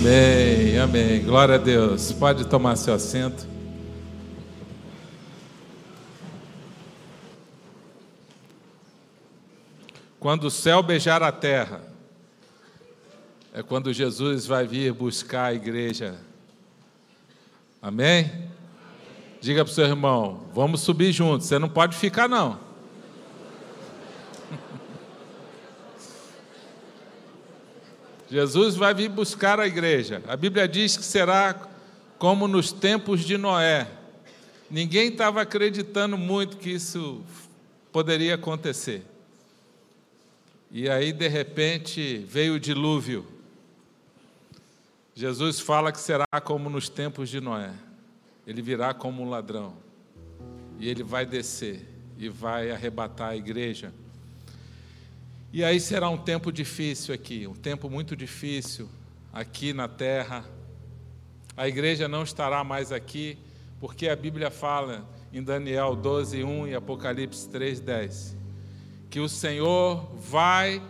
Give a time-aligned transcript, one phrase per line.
[0.00, 1.24] Amém, amém.
[1.24, 2.12] Glória a Deus.
[2.12, 3.44] Pode tomar seu assento.
[10.20, 11.82] Quando o céu beijar a terra,
[13.52, 16.14] é quando Jesus vai vir buscar a igreja.
[17.82, 18.30] Amém?
[19.40, 21.48] Diga para o seu irmão, vamos subir juntos.
[21.48, 22.67] Você não pode ficar, não.
[28.30, 30.22] Jesus vai vir buscar a igreja.
[30.28, 31.54] A Bíblia diz que será
[32.18, 33.88] como nos tempos de Noé.
[34.70, 37.22] Ninguém estava acreditando muito que isso
[37.90, 39.02] poderia acontecer.
[40.70, 43.26] E aí, de repente, veio o dilúvio.
[45.14, 47.72] Jesus fala que será como nos tempos de Noé.
[48.46, 49.74] Ele virá como um ladrão.
[50.78, 51.88] E ele vai descer
[52.18, 53.92] e vai arrebatar a igreja.
[55.50, 58.86] E aí será um tempo difícil aqui, um tempo muito difícil
[59.32, 60.44] aqui na terra.
[61.56, 63.38] A igreja não estará mais aqui,
[63.80, 68.36] porque a Bíblia fala em Daniel 12, 1 e Apocalipse 3, 10,
[69.08, 70.82] que o Senhor vai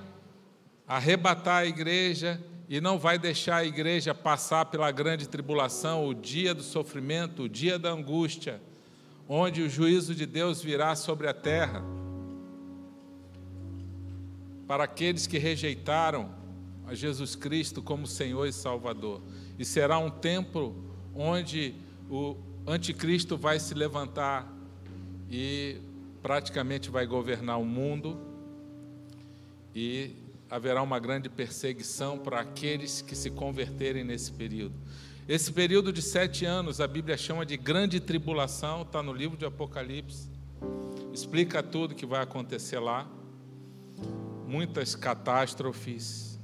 [0.89, 6.53] arrebatar a igreja e não vai deixar a igreja passar pela grande tribulação, o dia
[6.53, 8.61] do sofrimento, o dia da angústia,
[9.29, 11.81] onde o juízo de Deus virá sobre a terra
[14.69, 16.31] para aqueles que rejeitaram
[16.87, 19.23] a Jesus Cristo como Senhor e Salvador.
[19.59, 20.77] E será um tempo
[21.15, 21.75] onde
[22.11, 24.47] o anticristo vai se levantar
[25.31, 25.79] e
[26.23, 28.21] praticamente vai governar o mundo
[29.75, 30.11] e
[30.51, 34.75] haverá uma grande perseguição para aqueles que se converterem nesse período.
[35.27, 39.47] Esse período de sete anos a Bíblia chama de grande tribulação, está no livro de
[39.47, 40.29] Apocalipse,
[41.13, 43.09] explica tudo que vai acontecer lá
[44.49, 46.39] muitas catástrofes,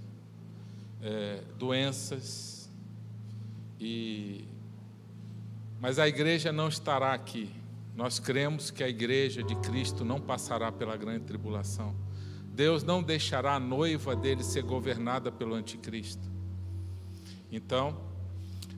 [1.01, 2.71] é, doenças,
[3.81, 4.45] e
[5.81, 7.51] mas a igreja não estará aqui.
[7.95, 11.95] Nós cremos que a igreja de Cristo não passará pela grande tribulação.
[12.47, 16.27] Deus não deixará a noiva dele ser governada pelo anticristo.
[17.53, 18.01] Então,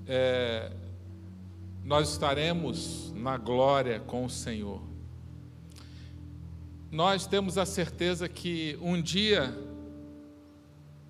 [0.06, 0.72] é,
[1.84, 4.82] nós estaremos na glória com o Senhor
[6.90, 9.52] nós temos a certeza que um dia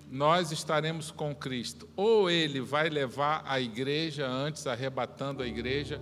[0.09, 1.87] nós estaremos com Cristo.
[1.95, 6.01] Ou Ele vai levar a igreja antes, arrebatando a igreja,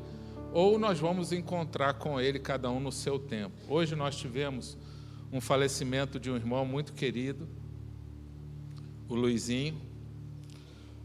[0.53, 3.55] ou nós vamos encontrar com Ele, cada um no seu tempo.
[3.67, 4.77] Hoje nós tivemos
[5.31, 7.47] um falecimento de um irmão muito querido,
[9.09, 9.81] o Luizinho.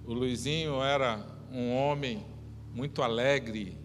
[0.04, 2.24] O Luizinho era um homem
[2.74, 3.76] muito alegre,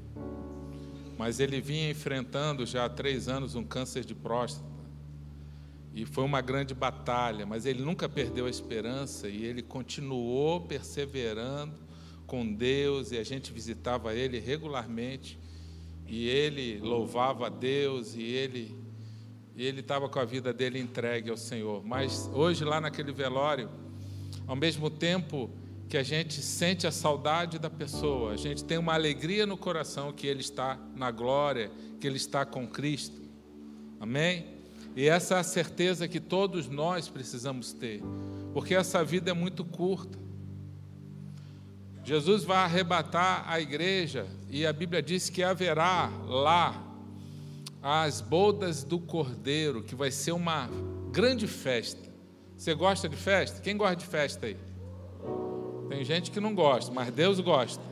[1.18, 4.75] mas ele vinha enfrentando já há três anos um câncer de próstata.
[5.96, 11.74] E foi uma grande batalha, mas ele nunca perdeu a esperança e ele continuou perseverando
[12.28, 15.40] com Deus e a gente visitava ele regularmente
[16.06, 18.76] e ele louvava a Deus e ele
[19.56, 21.82] ele estava com a vida dele entregue ao Senhor.
[21.86, 23.70] Mas hoje lá naquele velório,
[24.46, 25.50] ao mesmo tempo
[25.88, 30.12] que a gente sente a saudade da pessoa, a gente tem uma alegria no coração
[30.12, 33.22] que ele está na glória, que ele está com Cristo.
[33.98, 34.55] Amém?
[34.96, 38.02] E essa é a certeza que todos nós precisamos ter,
[38.54, 40.18] porque essa vida é muito curta.
[42.04, 46.82] Jesus vai arrebatar a igreja e a Bíblia diz que haverá lá
[47.82, 50.70] as bodas do Cordeiro, que vai ser uma
[51.12, 52.02] grande festa.
[52.56, 53.60] Você gosta de festa?
[53.62, 54.58] Quem gosta de festa aí?
[55.90, 57.84] Tem gente que não gosta, mas Deus gosta.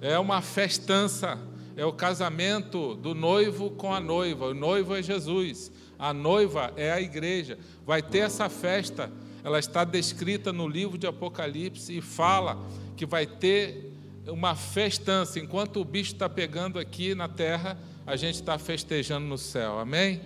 [0.00, 1.38] É uma festança,
[1.78, 4.46] é o casamento do noivo com a noiva.
[4.46, 5.70] O noivo é Jesus.
[5.96, 7.56] A noiva é a igreja.
[7.86, 9.08] Vai ter essa festa.
[9.44, 12.58] Ela está descrita no livro de Apocalipse e fala
[12.96, 13.92] que vai ter
[14.26, 15.38] uma festança.
[15.38, 19.78] Enquanto o bicho está pegando aqui na terra, a gente está festejando no céu.
[19.78, 20.20] Amém?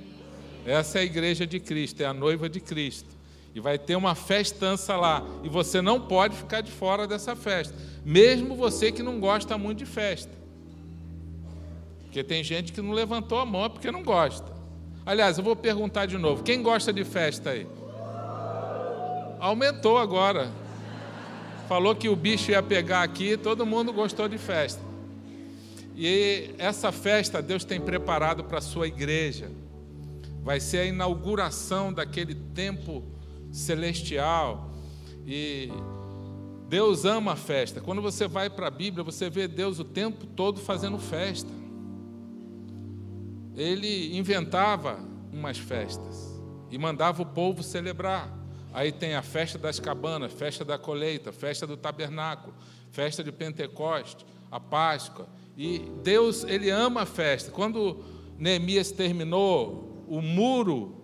[0.64, 3.10] Essa é a igreja de Cristo, é a noiva de Cristo.
[3.54, 5.22] E vai ter uma festança lá.
[5.44, 7.74] E você não pode ficar de fora dessa festa.
[8.02, 10.41] Mesmo você que não gosta muito de festa.
[12.12, 14.52] Porque tem gente que não levantou a mão porque não gosta.
[15.06, 17.66] Aliás, eu vou perguntar de novo: quem gosta de festa aí?
[19.40, 20.52] Aumentou agora.
[21.66, 24.82] Falou que o bicho ia pegar aqui, todo mundo gostou de festa.
[25.96, 29.50] E essa festa Deus tem preparado para a sua igreja.
[30.42, 33.02] Vai ser a inauguração daquele tempo
[33.50, 34.70] celestial.
[35.26, 35.72] E
[36.68, 37.80] Deus ama a festa.
[37.80, 41.61] Quando você vai para a Bíblia, você vê Deus o tempo todo fazendo festa
[43.56, 44.98] ele inventava
[45.32, 46.32] umas festas
[46.70, 48.32] e mandava o povo celebrar.
[48.72, 52.54] Aí tem a festa das cabanas, festa da colheita, festa do tabernáculo,
[52.90, 55.28] festa de Pentecoste, a Páscoa.
[55.56, 57.50] E Deus, ele ama a festa.
[57.50, 58.02] Quando
[58.38, 61.02] Neemias terminou o muro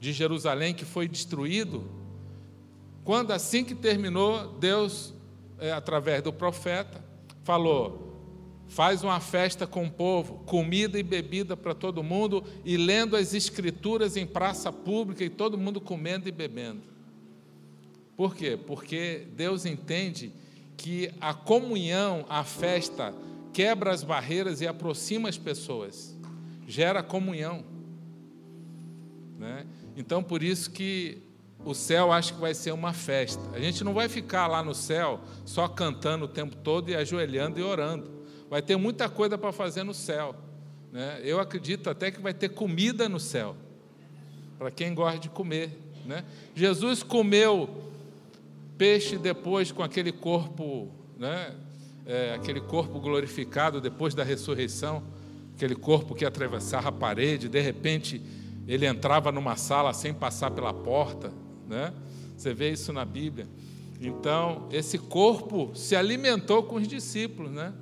[0.00, 1.84] de Jerusalém que foi destruído,
[3.04, 5.14] quando assim que terminou, Deus,
[5.58, 7.04] é, através do profeta,
[7.44, 8.05] falou:
[8.68, 13.32] faz uma festa com o povo, comida e bebida para todo mundo, e lendo as
[13.34, 16.82] escrituras em praça pública e todo mundo comendo e bebendo.
[18.16, 18.58] Por quê?
[18.66, 20.32] Porque Deus entende
[20.76, 23.14] que a comunhão, a festa,
[23.52, 26.16] quebra as barreiras e aproxima as pessoas,
[26.66, 27.64] gera comunhão.
[29.38, 29.66] Né?
[29.96, 31.18] Então, por isso que
[31.64, 33.42] o céu acho que vai ser uma festa.
[33.52, 37.58] A gente não vai ficar lá no céu só cantando o tempo todo e ajoelhando
[37.58, 38.15] e orando
[38.50, 40.34] vai ter muita coisa para fazer no céu.
[40.92, 41.20] Né?
[41.22, 43.56] Eu acredito até que vai ter comida no céu,
[44.58, 45.70] para quem gosta de comer.
[46.04, 46.24] Né?
[46.54, 47.68] Jesus comeu
[48.78, 51.54] peixe depois com aquele corpo, né?
[52.04, 55.02] É, aquele corpo glorificado depois da ressurreição,
[55.56, 58.22] aquele corpo que atravessava a parede, de repente
[58.68, 61.32] ele entrava numa sala sem passar pela porta,
[61.66, 61.92] né?
[62.36, 63.48] Você vê isso na Bíblia.
[64.00, 67.72] Então, esse corpo se alimentou com os discípulos, né?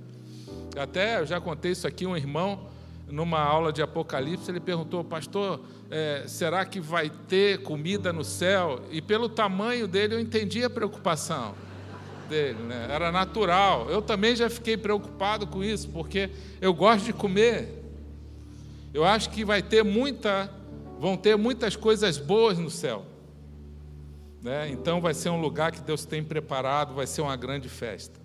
[0.77, 2.67] Até eu já contei isso aqui, um irmão,
[3.09, 5.61] numa aula de Apocalipse, ele perguntou, pastor,
[5.91, 8.81] é, será que vai ter comida no céu?
[8.91, 11.55] E pelo tamanho dele eu entendi a preocupação
[12.29, 12.89] dele, né?
[12.91, 13.89] era natural.
[13.91, 16.31] Eu também já fiquei preocupado com isso, porque
[16.61, 17.83] eu gosto de comer.
[18.93, 20.51] Eu acho que vai ter muita,
[20.99, 23.05] vão ter muitas coisas boas no céu.
[24.43, 24.71] Né?
[24.71, 28.24] Então vai ser um lugar que Deus tem preparado, vai ser uma grande festa.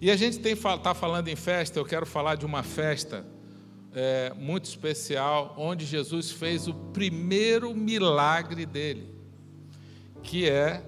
[0.00, 3.24] E a gente está falando em festa, eu quero falar de uma festa
[3.94, 9.08] é, muito especial, onde Jesus fez o primeiro milagre dele,
[10.22, 10.82] que é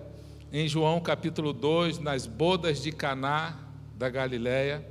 [0.53, 3.57] em João capítulo 2, nas bodas de Caná
[3.97, 4.85] da Galileia.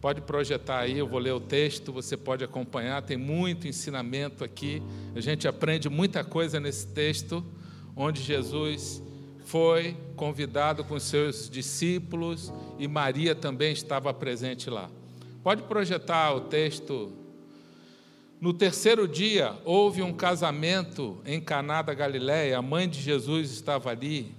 [0.00, 4.82] Pode projetar aí, eu vou ler o texto, você pode acompanhar, tem muito ensinamento aqui.
[5.14, 7.44] A gente aprende muita coisa nesse texto,
[7.96, 9.02] onde Jesus
[9.44, 14.90] foi convidado com seus discípulos e Maria também estava presente lá.
[15.42, 17.12] Pode projetar o texto.
[18.40, 22.58] No terceiro dia houve um casamento em Caná da Galiléia.
[22.58, 24.34] A mãe de Jesus estava ali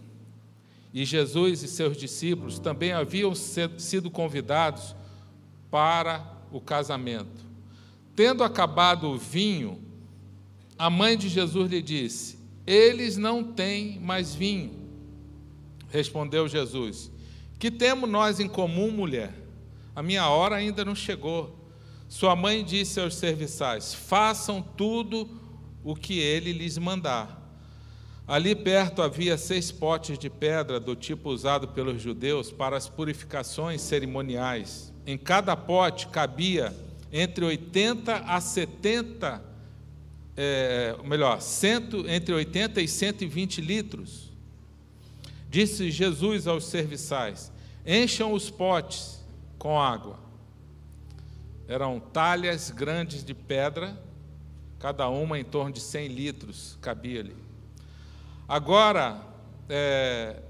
[0.94, 4.96] e Jesus e seus discípulos também haviam sido convidados
[5.72, 7.44] para o casamento.
[8.16, 9.82] Tendo acabado o vinho,
[10.78, 14.83] a mãe de Jesus lhe disse: Eles não têm mais vinho.
[15.94, 17.12] Respondeu Jesus:
[17.60, 19.32] Que temos nós em comum, mulher?
[19.96, 21.56] A minha hora ainda não chegou.
[22.10, 25.30] Sua mãe disse aos serviçais: Façam tudo
[25.84, 27.40] o que ele lhes mandar.
[28.28, 33.80] Ali perto havia seis potes de pedra do tipo usado pelos judeus para as purificações
[33.80, 34.92] cerimoniais.
[35.06, 36.76] Em cada pote cabia
[37.12, 39.44] entre 80 a 70,
[40.36, 44.33] é, melhor, cento, entre 80 e 120 litros.
[45.54, 47.52] Disse Jesus aos serviçais:
[47.86, 49.24] Encham os potes
[49.60, 50.18] com água.
[51.68, 53.96] Eram talhas grandes de pedra,
[54.80, 57.36] cada uma em torno de 100 litros cabia ali.
[58.48, 59.22] Agora,
[59.70, 60.42] é,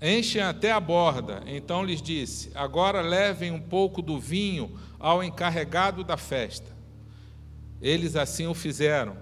[0.00, 1.42] enchem até a borda.
[1.44, 6.70] Então lhes disse: Agora levem um pouco do vinho ao encarregado da festa.
[7.82, 9.16] Eles assim o fizeram.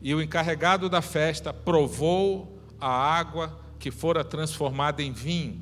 [0.00, 5.60] E o encarregado da festa provou a água que fora transformada em vinho,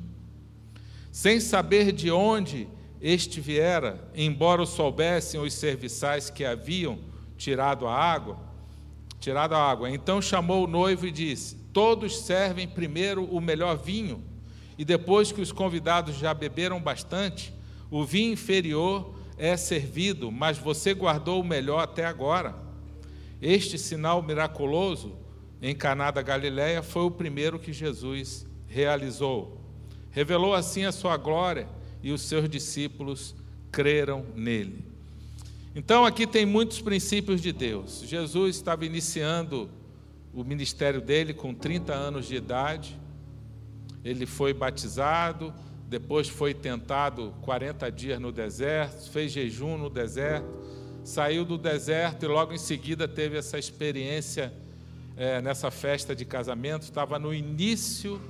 [1.11, 2.69] sem saber de onde
[3.01, 6.99] este viera, embora soubessem os serviçais que haviam
[7.37, 8.39] tirado a água,
[9.19, 9.91] tirado a água.
[9.91, 14.23] Então chamou o noivo e disse: Todos servem primeiro o melhor vinho,
[14.77, 17.53] e depois que os convidados já beberam bastante,
[17.91, 22.55] o vinho inferior é servido, mas você guardou o melhor até agora.
[23.41, 25.22] Este sinal miraculoso
[25.63, 29.61] em Caná da Galiléia foi o primeiro que Jesus realizou.
[30.11, 31.69] Revelou assim a sua glória
[32.03, 33.33] e os seus discípulos
[33.71, 34.83] creram nele.
[35.73, 38.03] Então aqui tem muitos princípios de Deus.
[38.05, 39.69] Jesus estava iniciando
[40.33, 42.99] o ministério dele com 30 anos de idade.
[44.03, 45.53] Ele foi batizado,
[45.87, 50.45] depois foi tentado 40 dias no deserto, fez jejum no deserto,
[51.05, 54.51] saiu do deserto e logo em seguida teve essa experiência
[55.15, 58.21] é, nessa festa de casamento, estava no início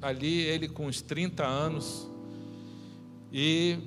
[0.00, 2.10] ali, ele com uns 30 anos,
[3.32, 3.78] e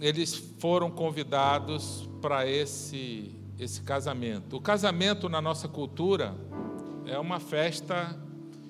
[0.00, 4.56] eles foram convidados para esse, esse casamento.
[4.56, 6.34] O casamento na nossa cultura
[7.06, 8.18] é uma festa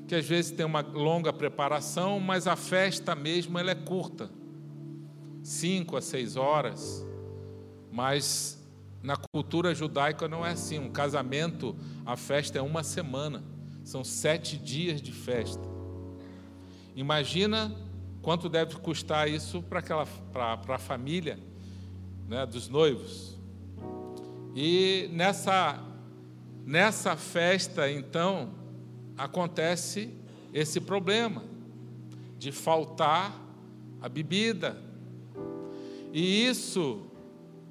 [0.07, 4.31] que às vezes tem uma longa preparação, mas a festa mesmo ela é curta,
[5.42, 7.07] cinco a seis horas.
[7.90, 8.62] Mas
[9.02, 10.78] na cultura judaica não é assim.
[10.78, 13.42] Um casamento, a festa é uma semana,
[13.82, 15.68] são sete dias de festa.
[16.94, 17.75] Imagina
[18.21, 21.38] quanto deve custar isso para aquela para a família
[22.28, 23.38] né, dos noivos.
[24.54, 25.82] E nessa
[26.64, 28.54] nessa festa então
[29.16, 30.14] acontece
[30.52, 31.42] esse problema
[32.38, 33.40] de faltar
[34.00, 34.76] a bebida.
[36.12, 37.06] E isso,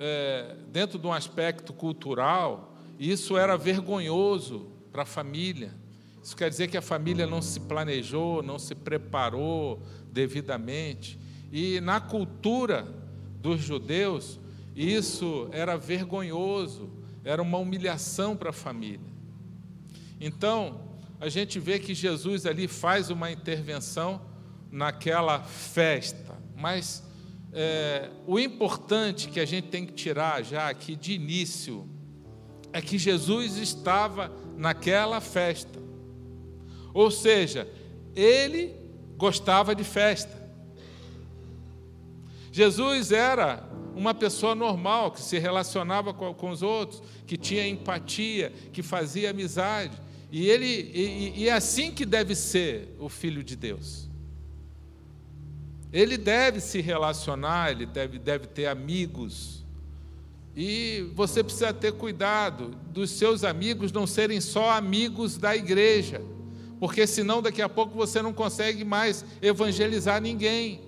[0.03, 5.75] é, dentro de um aspecto cultural, isso era vergonhoso para a família.
[6.23, 9.79] Isso quer dizer que a família não se planejou, não se preparou
[10.11, 11.19] devidamente.
[11.51, 12.87] E na cultura
[13.39, 14.39] dos judeus,
[14.75, 16.89] isso era vergonhoso,
[17.23, 19.11] era uma humilhação para a família.
[20.19, 20.81] Então,
[21.19, 24.19] a gente vê que Jesus ali faz uma intervenção
[24.71, 27.03] naquela festa, mas
[27.53, 31.87] é, o importante que a gente tem que tirar já aqui de início
[32.71, 35.79] é que Jesus estava naquela festa.
[36.93, 37.67] Ou seja,
[38.15, 38.73] ele
[39.17, 40.41] gostava de festa.
[42.51, 48.51] Jesus era uma pessoa normal, que se relacionava com, com os outros, que tinha empatia,
[48.71, 49.97] que fazia amizade.
[50.31, 54.10] E, ele, e, e é assim que deve ser o Filho de Deus.
[55.91, 59.65] Ele deve se relacionar, ele deve, deve ter amigos.
[60.55, 66.21] E você precisa ter cuidado dos seus amigos não serem só amigos da igreja
[66.81, 70.81] porque senão daqui a pouco você não consegue mais evangelizar ninguém.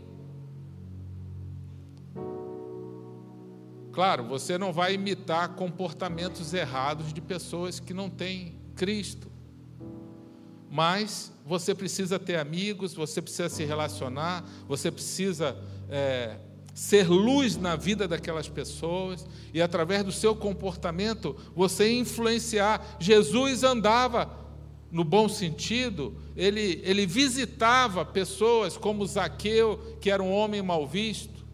[3.92, 9.30] Claro, você não vai imitar comportamentos errados de pessoas que não têm Cristo,
[10.74, 15.56] mas você precisa ter amigos, você precisa se relacionar, você precisa
[15.88, 16.38] é,
[16.74, 22.98] ser luz na vida daquelas pessoas e através do seu comportamento você influenciar.
[23.00, 24.36] Jesus andava
[24.92, 31.46] no bom sentido, ele, ele visitava pessoas como Zaqueu, que era um homem mal visto,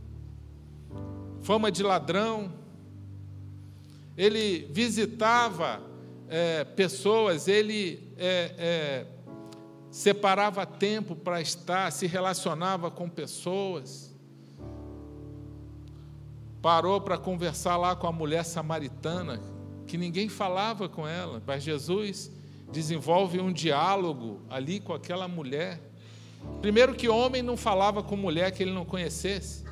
[1.41, 2.53] fama de ladrão.
[4.15, 5.88] Ele visitava
[6.29, 9.05] é, pessoas, ele é, é,
[9.89, 14.15] separava tempo para estar, se relacionava com pessoas.
[16.61, 19.41] Parou para conversar lá com a mulher samaritana,
[19.87, 22.31] que ninguém falava com ela, mas Jesus
[22.71, 25.81] desenvolve um diálogo ali com aquela mulher.
[26.61, 29.63] Primeiro, que homem não falava com mulher que ele não conhecesse.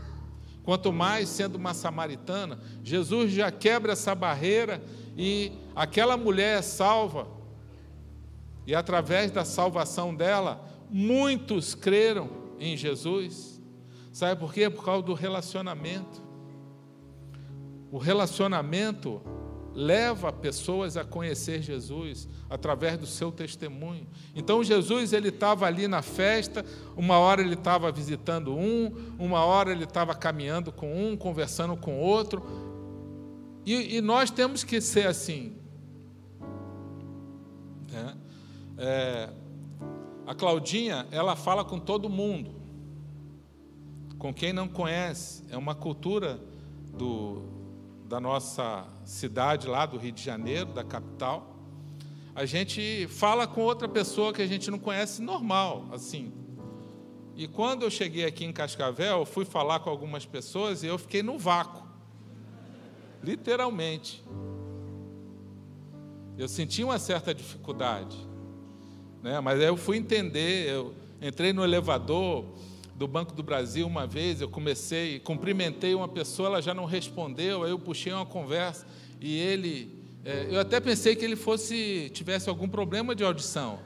[0.63, 4.81] Quanto mais sendo uma samaritana, Jesus já quebra essa barreira
[5.17, 7.27] e aquela mulher é salva.
[8.67, 13.59] E através da salvação dela, muitos creram em Jesus.
[14.13, 14.69] Sabe por quê?
[14.69, 16.21] Por causa do relacionamento.
[17.91, 19.21] O relacionamento
[19.74, 24.07] leva pessoas a conhecer Jesus através do seu testemunho.
[24.36, 29.71] Então Jesus ele estava ali na festa, uma hora ele estava visitando um, uma hora
[29.71, 32.66] ele estava caminhando com um, conversando com outro.
[33.67, 35.57] E, e nós temos que ser assim.
[37.91, 38.17] Né?
[38.77, 39.29] É,
[40.25, 42.55] a Claudinha ela fala com todo mundo,
[44.17, 45.43] com quem não conhece.
[45.50, 46.39] É uma cultura
[46.97, 47.43] do
[48.07, 51.57] da nossa cidade lá do Rio de Janeiro, da capital,
[52.33, 56.31] a gente fala com outra pessoa que a gente não conhece normal, assim.
[57.36, 61.24] E quando eu cheguei aqui em Cascavel, fui falar com algumas pessoas e eu fiquei
[61.24, 61.87] no vácuo.
[63.24, 64.24] Literalmente.
[66.38, 68.17] Eu senti uma certa dificuldade.
[69.24, 69.39] Né?
[69.39, 72.45] Mas aí eu fui entender, eu entrei no elevador,
[72.97, 77.63] do Banco do Brasil uma vez, eu comecei, cumprimentei uma pessoa, ela já não respondeu,
[77.63, 78.88] aí eu puxei uma conversa
[79.21, 79.95] e ele,
[80.25, 83.79] é, eu até pensei que ele fosse, tivesse algum problema de audição.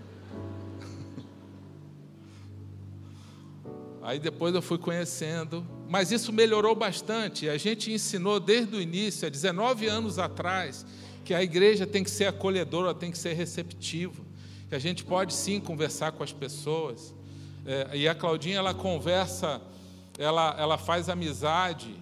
[4.04, 7.48] Aí depois eu fui conhecendo, mas isso melhorou bastante.
[7.48, 10.86] A gente ensinou desde o início, há 19 anos atrás,
[11.24, 14.24] que a igreja tem que ser acolhedora, tem que ser receptiva,
[14.68, 17.14] que a gente pode sim conversar com as pessoas.
[17.66, 19.62] É, e a Claudinha, ela conversa,
[20.18, 21.96] ela, ela faz amizade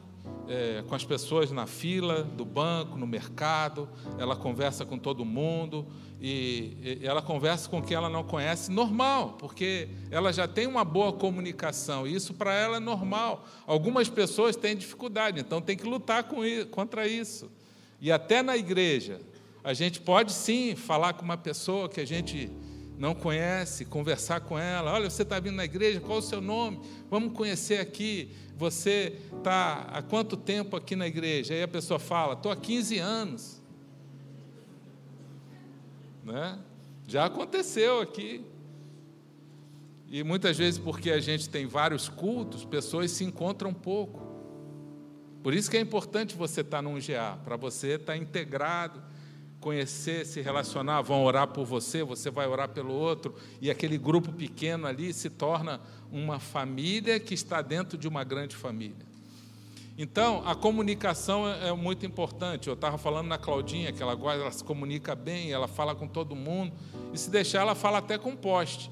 [0.50, 3.88] é, com as pessoas na fila do banco, no mercado,
[4.18, 5.86] ela conversa com todo mundo
[6.20, 10.84] e, e ela conversa com quem ela não conhece, normal, porque ela já tem uma
[10.84, 13.46] boa comunicação, e isso para ela é normal.
[13.68, 16.41] Algumas pessoas têm dificuldade, então tem que lutar com,
[16.72, 17.50] contra isso.
[18.01, 19.22] E até na igreja,
[19.63, 22.50] a gente pode sim falar com uma pessoa que a gente
[23.00, 24.91] não conhece, conversar com ela.
[24.91, 26.82] Olha, você está vindo na igreja, qual o seu nome?
[27.10, 28.36] Vamos conhecer aqui.
[28.58, 31.53] Você está há quanto tempo aqui na igreja?
[31.53, 33.62] Aí a pessoa fala: estou há 15 anos.
[36.25, 36.60] Né?
[37.08, 38.44] Já aconteceu aqui.
[40.10, 44.27] E muitas vezes, porque a gente tem vários cultos, pessoas se encontram pouco.
[45.41, 49.01] Por isso que é importante você estar num GA, para você estar integrado
[49.60, 54.32] conhecer, se relacionar, vão orar por você, você vai orar pelo outro, e aquele grupo
[54.32, 59.10] pequeno ali se torna uma família que está dentro de uma grande família.
[60.01, 62.70] Então, a comunicação é, é muito importante.
[62.70, 66.34] Eu estava falando na Claudinha, que ela, ela se comunica bem, ela fala com todo
[66.38, 66.72] mundo,
[67.13, 68.89] e se deixar, ela fala até com poste.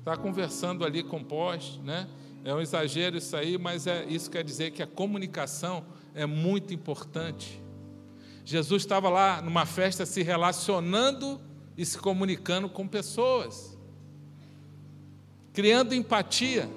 [0.00, 2.08] Está conversando ali com poste, né?
[2.44, 6.74] É um exagero isso aí, mas é, isso quer dizer que a comunicação é muito
[6.74, 7.62] importante.
[8.44, 11.40] Jesus estava lá numa festa se relacionando
[11.76, 13.76] e se comunicando com pessoas,
[15.52, 16.68] criando empatia.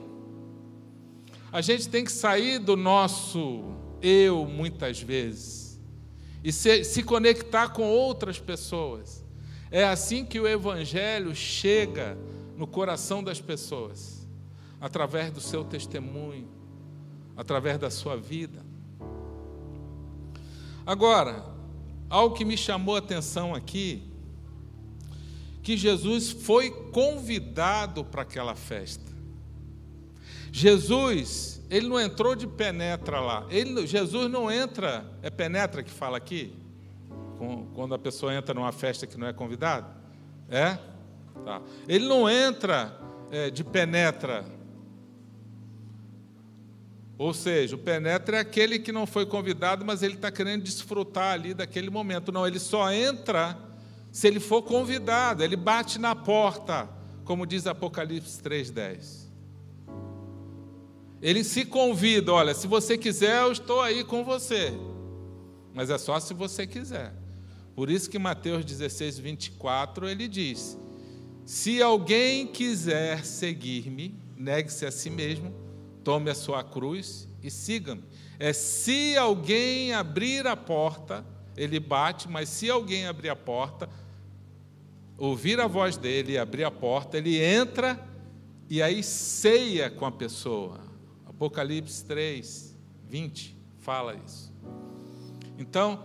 [1.51, 3.63] A gente tem que sair do nosso
[4.01, 5.79] eu, muitas vezes,
[6.43, 9.25] e se, se conectar com outras pessoas.
[9.69, 12.17] É assim que o Evangelho chega
[12.55, 14.25] no coração das pessoas,
[14.79, 16.47] através do seu testemunho,
[17.35, 18.65] através da sua vida.
[20.85, 21.56] Agora,
[22.09, 24.03] algo que me chamou a atenção aqui,
[25.61, 29.05] que Jesus foi convidado para aquela festa.
[30.51, 33.45] Jesus, ele não entrou de penetra lá.
[33.49, 36.53] Ele, Jesus não entra, é penetra que fala aqui?
[37.75, 39.87] Quando a pessoa entra numa festa que não é convidado?
[40.49, 40.77] É?
[41.43, 41.61] Tá.
[41.87, 42.97] Ele não entra
[43.29, 44.45] é, de penetra
[47.17, 51.33] ou seja, o penetra é aquele que não foi convidado, mas ele está querendo desfrutar
[51.33, 52.31] ali daquele momento.
[52.31, 53.57] Não, ele só entra
[54.11, 56.87] se ele for convidado, ele bate na porta,
[57.25, 59.25] como diz Apocalipse 3,10.
[61.19, 64.71] Ele se convida, olha, se você quiser, eu estou aí com você.
[65.73, 67.13] Mas é só se você quiser.
[67.75, 70.77] Por isso que Mateus 16, 24, ele diz:
[71.45, 75.66] Se alguém quiser seguir-me, negue-se a si mesmo
[76.07, 78.01] Tome a sua cruz e siga-me.
[78.39, 81.25] É se alguém abrir a porta,
[81.57, 83.89] ele bate, mas se alguém abrir a porta,
[85.17, 88.01] ouvir a voz dele e abrir a porta, ele entra
[88.69, 90.79] e aí ceia com a pessoa.
[91.25, 92.73] Apocalipse 3,
[93.09, 94.53] 20 fala isso.
[95.57, 96.01] Então,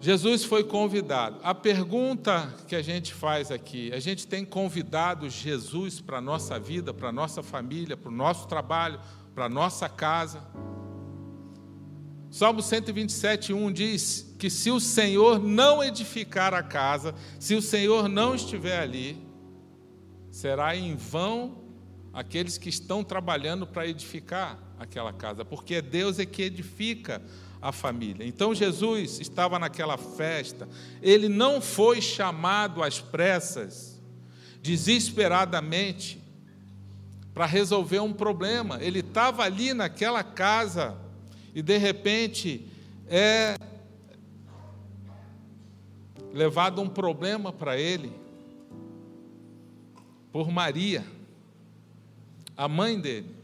[0.00, 1.40] Jesus foi convidado.
[1.42, 6.58] A pergunta que a gente faz aqui: a gente tem convidado Jesus para a nossa
[6.58, 9.00] vida, para a nossa família, para o nosso trabalho,
[9.34, 10.40] para a nossa casa?
[12.30, 18.08] Salmo 127, 1 diz que se o Senhor não edificar a casa, se o Senhor
[18.08, 19.16] não estiver ali,
[20.30, 21.64] será em vão
[22.12, 27.22] aqueles que estão trabalhando para edificar aquela casa, porque Deus é que edifica
[27.60, 28.26] a família.
[28.26, 30.68] Então Jesus estava naquela festa,
[31.02, 34.00] ele não foi chamado às pressas,
[34.62, 36.22] desesperadamente,
[37.34, 38.82] para resolver um problema.
[38.82, 40.96] Ele estava ali naquela casa
[41.54, 42.66] e de repente
[43.08, 43.56] é
[46.32, 48.12] levado um problema para ele
[50.32, 51.04] por Maria,
[52.56, 53.34] a mãe dele.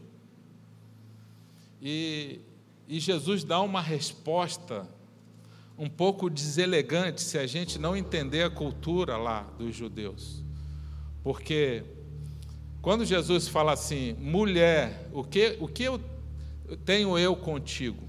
[1.81, 2.39] E
[2.87, 4.87] e Jesus dá uma resposta
[5.77, 10.43] um pouco deselegante se a gente não entender a cultura lá dos judeus.
[11.23, 11.83] Porque
[12.81, 15.99] quando Jesus fala assim, mulher, o que, o que eu
[16.85, 18.03] tenho eu contigo?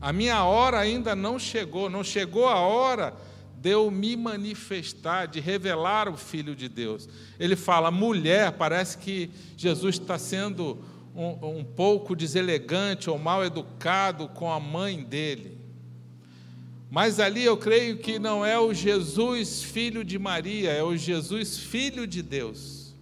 [0.00, 3.14] A minha hora ainda não chegou, não chegou a hora
[3.56, 7.08] de eu me manifestar, de revelar o Filho de Deus.
[7.40, 10.78] Ele fala, mulher, parece que Jesus está sendo
[11.16, 15.58] um, um pouco deselegante ou mal educado com a mãe dele.
[16.90, 21.58] Mas ali eu creio que não é o Jesus filho de Maria, é o Jesus
[21.58, 22.94] filho de Deus.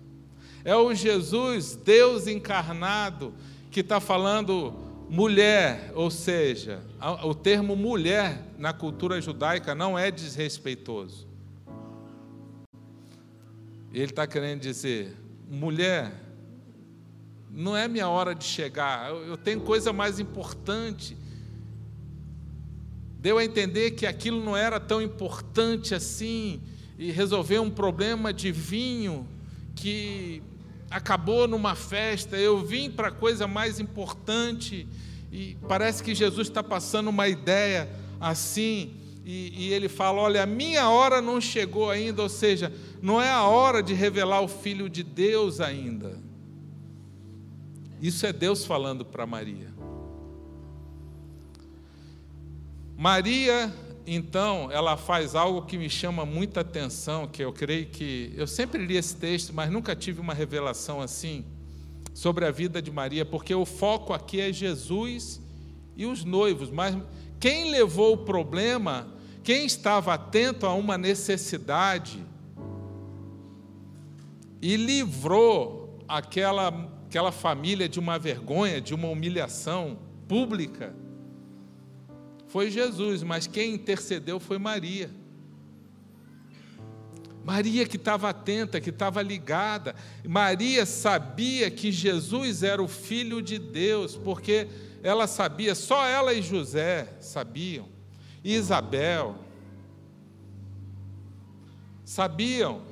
[0.65, 3.35] É o Jesus, Deus encarnado,
[3.71, 4.73] que está falando
[5.11, 6.83] mulher, ou seja,
[7.23, 11.29] o termo mulher na cultura judaica não é desrespeitoso.
[13.93, 15.15] Ele está querendo dizer,
[15.49, 16.24] mulher,
[17.55, 21.17] não é minha hora de chegar, eu tenho coisa mais importante.
[23.21, 26.61] Deu a entender que aquilo não era tão importante assim,
[26.99, 29.27] e resolver um problema de vinho
[29.75, 30.43] que
[30.91, 34.89] acabou numa festa, eu vim para coisa mais importante,
[35.31, 37.89] e parece que Jesus está passando uma ideia
[38.21, 43.23] assim, e, e ele fala: Olha, a minha hora não chegou ainda, ou seja, não
[43.23, 46.24] é a hora de revelar o Filho de Deus ainda.
[48.05, 49.73] Isso é Deus falando para Maria.
[52.95, 53.75] Maria,
[54.07, 58.85] então, ela faz algo que me chama muita atenção, que eu creio que eu sempre
[58.85, 61.47] li esse texto, mas nunca tive uma revelação assim
[62.13, 65.41] sobre a vida de Maria, porque o foco aqui é Jesus
[65.97, 66.95] e os noivos, mas
[67.41, 69.09] quem levou o problema,
[69.43, 72.23] quem estava atento a uma necessidade
[74.61, 79.97] e livrou aquela, aquela família de uma vergonha, de uma humilhação
[80.27, 80.93] pública,
[82.49, 85.09] foi Jesus, mas quem intercedeu foi Maria.
[87.45, 89.95] Maria que estava atenta, que estava ligada.
[90.27, 94.67] Maria sabia que Jesus era o Filho de Deus, porque
[95.01, 97.89] ela sabia, só ela e José sabiam,
[98.43, 99.37] e Isabel,
[102.05, 102.83] sabiam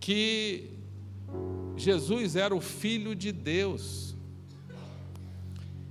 [0.00, 0.69] que
[1.80, 4.10] Jesus era o Filho de Deus.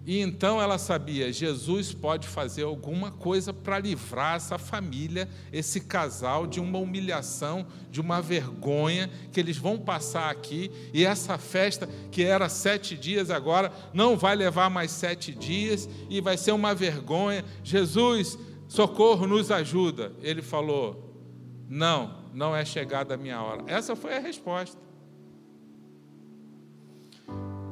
[0.05, 6.47] E então ela sabia, Jesus pode fazer alguma coisa para livrar essa família, esse casal,
[6.47, 10.71] de uma humilhação, de uma vergonha que eles vão passar aqui.
[10.93, 16.19] E essa festa, que era sete dias, agora não vai levar mais sete dias e
[16.21, 17.45] vai ser uma vergonha.
[17.63, 18.35] Jesus,
[18.67, 20.11] socorro, nos ajuda.
[20.23, 21.13] Ele falou:
[21.67, 23.63] Não, não é chegada a minha hora.
[23.67, 24.88] Essa foi a resposta.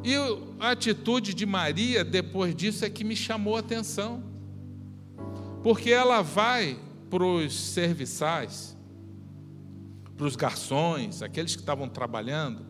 [0.07, 0.15] E
[0.57, 4.23] a atitude de Maria depois disso é que me chamou a atenção.
[5.61, 8.73] Porque ela vai para os serviçais,
[10.15, 12.65] para os garçons, aqueles que estavam trabalhando,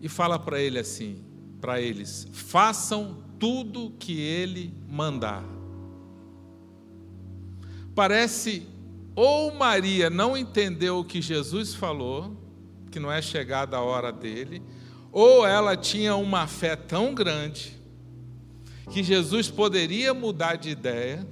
[0.00, 1.22] e fala para ele assim,
[1.60, 5.44] para eles: façam tudo que ele mandar.
[7.94, 8.66] Parece
[9.14, 12.34] ou Maria não entendeu o que Jesus falou,
[12.90, 14.62] que não é chegada a hora dele,
[15.12, 17.78] ou ela tinha uma fé tão grande
[18.90, 21.26] que Jesus poderia mudar de ideia,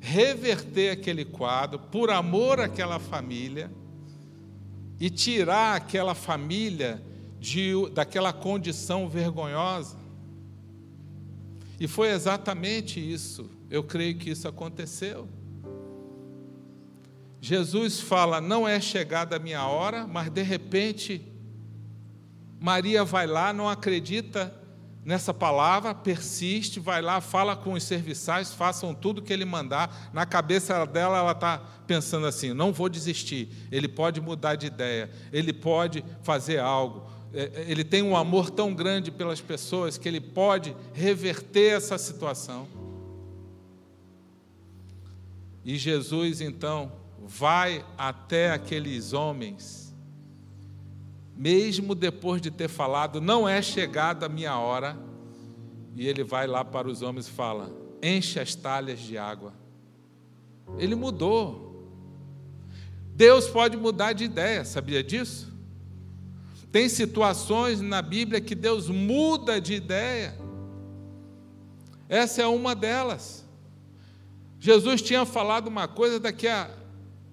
[0.00, 3.70] reverter aquele quadro por amor àquela família
[4.98, 7.02] e tirar aquela família
[7.38, 9.98] de, daquela condição vergonhosa.
[11.78, 13.50] E foi exatamente isso.
[13.70, 15.26] Eu creio que isso aconteceu.
[17.40, 21.29] Jesus fala: Não é chegada a minha hora, mas de repente
[22.60, 24.54] Maria vai lá, não acredita
[25.02, 30.10] nessa palavra, persiste, vai lá, fala com os serviçais, façam tudo que ele mandar.
[30.12, 33.48] Na cabeça dela, ela está pensando assim: não vou desistir.
[33.72, 37.08] Ele pode mudar de ideia, ele pode fazer algo.
[37.32, 41.96] É, é, ele tem um amor tão grande pelas pessoas que ele pode reverter essa
[41.96, 42.68] situação.
[45.64, 46.92] E Jesus então
[47.26, 49.89] vai até aqueles homens
[51.40, 54.94] mesmo depois de ter falado, não é chegada a minha hora,
[55.96, 57.72] e ele vai lá para os homens e fala:
[58.02, 59.54] enche as talhas de água.
[60.76, 61.88] Ele mudou.
[63.14, 65.50] Deus pode mudar de ideia, sabia disso?
[66.70, 70.36] Tem situações na Bíblia que Deus muda de ideia.
[72.06, 73.46] Essa é uma delas.
[74.58, 76.70] Jesus tinha falado uma coisa, daqui a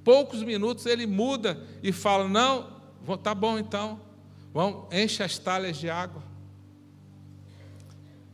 [0.02, 2.77] poucos minutos ele muda e fala: Não,
[3.16, 4.02] Tá bom então.
[4.54, 6.22] Vamos, enche as talhas de água.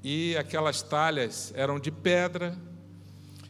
[0.03, 2.57] E aquelas talhas eram de pedra,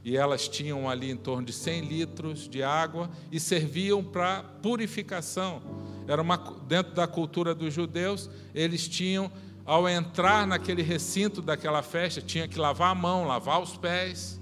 [0.03, 5.61] e elas tinham ali em torno de 100 litros de água e serviam para purificação.
[6.07, 6.35] Era uma,
[6.67, 9.31] dentro da cultura dos judeus, eles tinham,
[9.65, 14.39] ao entrar naquele recinto daquela festa, tinha que lavar a mão, lavar os pés,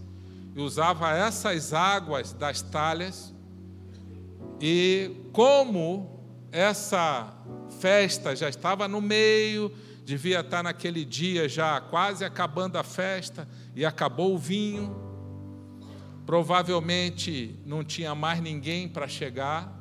[0.55, 3.31] e usava essas águas das talhas.
[4.59, 6.20] E como
[6.51, 7.33] essa
[7.79, 9.71] festa já estava no meio,
[10.03, 14.95] devia estar naquele dia já quase acabando a festa e acabou o vinho.
[16.25, 19.79] Provavelmente não tinha mais ninguém para chegar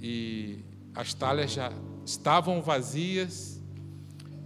[0.00, 0.64] e
[0.94, 1.72] as talhas já
[2.04, 3.60] estavam vazias.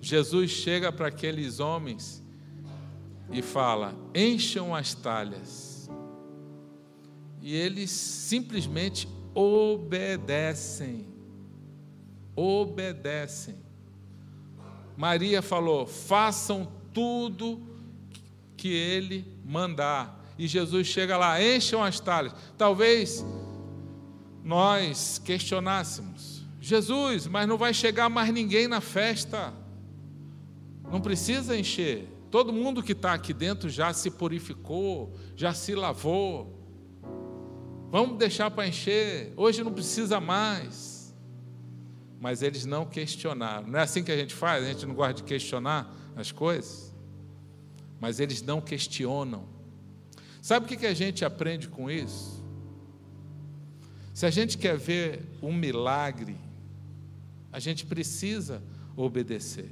[0.00, 2.22] Jesus chega para aqueles homens
[3.30, 5.88] e fala: encham as talhas.
[7.40, 11.06] E eles simplesmente obedecem.
[12.34, 13.56] Obedecem.
[14.96, 17.60] Maria falou: façam tudo
[18.56, 20.24] que ele mandar.
[20.38, 22.34] E Jesus chega lá, encham as talhas.
[22.56, 23.24] Talvez
[24.42, 29.52] nós questionássemos: Jesus, mas não vai chegar mais ninguém na festa.
[30.90, 32.08] Não precisa encher.
[32.30, 36.55] Todo mundo que está aqui dentro já se purificou, já se lavou.
[37.90, 41.14] Vamos deixar para encher, hoje não precisa mais.
[42.20, 43.68] Mas eles não questionaram.
[43.68, 44.64] Não é assim que a gente faz?
[44.64, 46.94] A gente não gosta de questionar as coisas?
[48.00, 49.46] Mas eles não questionam.
[50.42, 52.44] Sabe o que a gente aprende com isso?
[54.14, 56.36] Se a gente quer ver um milagre,
[57.52, 58.62] a gente precisa
[58.96, 59.70] obedecer.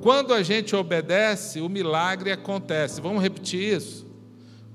[0.00, 3.00] Quando a gente obedece, o milagre acontece.
[3.00, 4.07] Vamos repetir isso?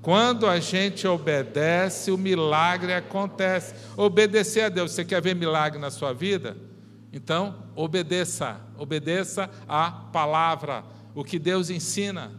[0.04, 3.74] Quando a gente obedece, o milagre acontece.
[3.96, 4.92] Obedecer a Deus.
[4.92, 6.58] Você quer ver milagre na sua vida?
[7.10, 8.60] Então, obedeça.
[8.76, 12.32] Obedeça a palavra, o que Deus ensina.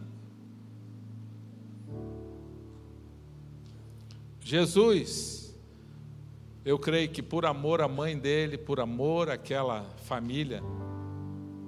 [4.40, 5.52] Jesus,
[6.64, 10.62] eu creio que por amor à mãe dele, por amor àquela família,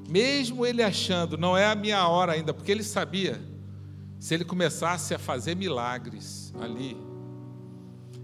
[0.08, 3.40] mesmo ele achando, não é a minha hora ainda, porque ele sabia,
[4.18, 6.96] se ele começasse a fazer milagres ali,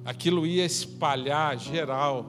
[0.05, 2.27] aquilo ia espalhar geral,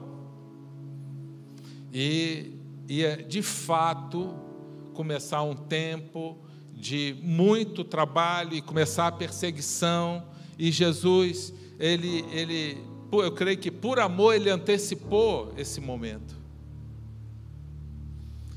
[1.92, 2.52] e
[2.88, 4.34] ia de fato
[4.94, 6.38] começar um tempo
[6.72, 10.24] de muito trabalho e começar a perseguição,
[10.58, 12.78] e Jesus, ele, ele,
[13.12, 16.34] eu creio que por amor ele antecipou esse momento.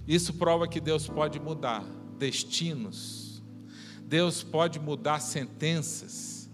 [0.08, 1.84] Isso prova que Deus pode mudar
[2.18, 3.29] destinos,
[4.10, 6.50] Deus pode mudar sentenças,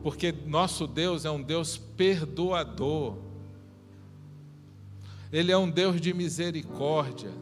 [0.00, 3.16] porque nosso Deus é um Deus perdoador,
[5.32, 7.32] Ele é um Deus de misericórdia,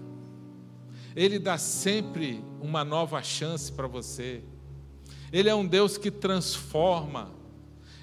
[1.14, 4.42] Ele dá sempre uma nova chance para você,
[5.30, 7.30] Ele é um Deus que transforma,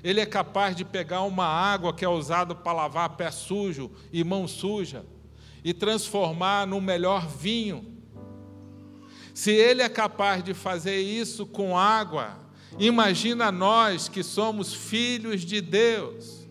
[0.03, 4.23] Ele é capaz de pegar uma água que é usada para lavar pé sujo e
[4.23, 5.03] mão suja,
[5.63, 7.98] e transformar no melhor vinho.
[9.39, 12.37] Se ele é capaz de fazer isso com água,
[12.77, 16.45] imagina nós que somos filhos de Deus.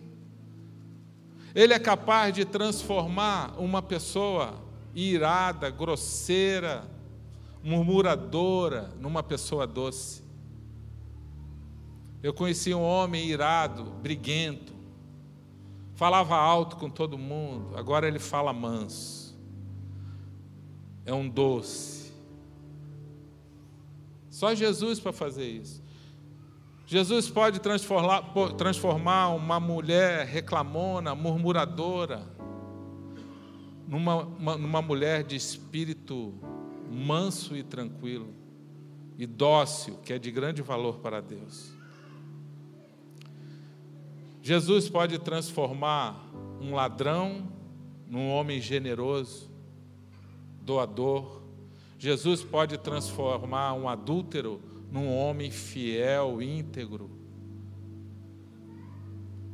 [1.53, 4.55] Ele é capaz de transformar uma pessoa
[4.95, 6.89] irada, grosseira,
[7.63, 10.23] murmuradora, numa pessoa doce.
[12.23, 14.73] Eu conheci um homem irado, briguento,
[15.93, 19.37] falava alto com todo mundo, agora ele fala manso.
[21.05, 21.98] É um doce.
[24.39, 25.83] Só Jesus para fazer isso.
[26.85, 28.21] Jesus pode transformar,
[28.57, 32.25] transformar uma mulher reclamona, murmuradora,
[33.85, 36.33] numa, uma, numa mulher de espírito
[36.89, 38.33] manso e tranquilo,
[39.17, 41.73] e dócil, que é de grande valor para Deus.
[44.41, 47.45] Jesus pode transformar um ladrão
[48.07, 49.51] num homem generoso,
[50.61, 51.38] doador.
[51.99, 57.11] Jesus pode transformar um adúltero num homem fiel, íntegro.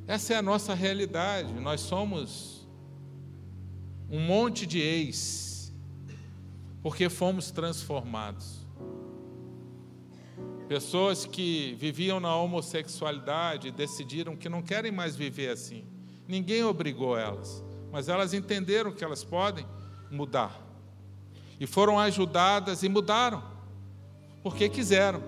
[0.05, 1.51] Essa é a nossa realidade.
[1.53, 2.69] Nós somos
[4.11, 5.73] um monte de ex,
[6.83, 8.63] porque fomos transformados.
[10.67, 15.83] Pessoas que viviam na homossexualidade decidiram que não querem mais viver assim.
[16.27, 19.65] Ninguém obrigou elas, mas elas entenderam que elas podem
[20.11, 20.64] mudar.
[21.59, 23.43] E foram ajudadas e mudaram,
[24.43, 25.21] porque quiseram.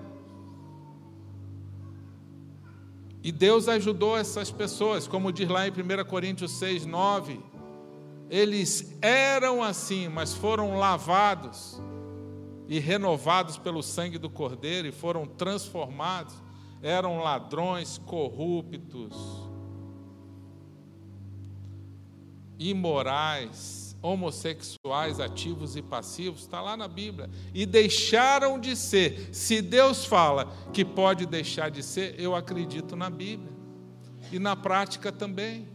[3.22, 7.40] E Deus ajudou essas pessoas, como diz lá em 1 Coríntios 6, 9.
[8.30, 11.80] Eles eram assim, mas foram lavados
[12.68, 16.34] e renovados pelo sangue do Cordeiro e foram transformados,
[16.82, 19.16] eram ladrões, corruptos,
[22.58, 29.30] imorais, homossexuais, ativos e passivos, está lá na Bíblia, e deixaram de ser.
[29.32, 33.50] Se Deus fala que pode deixar de ser, eu acredito na Bíblia,
[34.30, 35.66] e na prática também.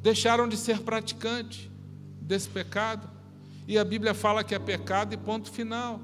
[0.00, 1.70] Deixaram de ser praticante
[2.20, 3.08] desse pecado.
[3.68, 6.00] E a Bíblia fala que é pecado e ponto final.